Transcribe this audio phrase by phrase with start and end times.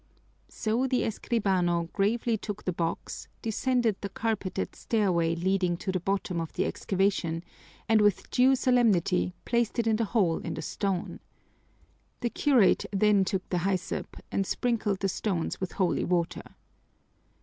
[0.49, 6.41] So the escribano gravely took the box, descended the carpeted stairway leading to the bottom
[6.41, 7.43] of the excavation
[7.87, 11.19] and with due solemnity placed it in the hole in the stone.
[12.21, 16.55] The curate then took the hyssop and sprinkled the stones with holy water.